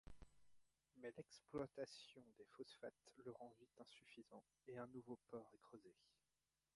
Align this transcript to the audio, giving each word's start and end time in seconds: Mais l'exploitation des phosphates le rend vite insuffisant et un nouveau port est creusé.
Mais 0.97 1.13
l'exploitation 1.15 2.23
des 2.35 2.45
phosphates 2.57 3.07
le 3.23 3.29
rend 3.33 3.53
vite 3.59 3.69
insuffisant 3.79 4.43
et 4.67 4.79
un 4.79 4.87
nouveau 4.87 5.19
port 5.29 5.47
est 5.53 5.59
creusé. 5.61 5.93